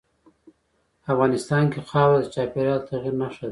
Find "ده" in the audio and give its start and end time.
3.47-3.49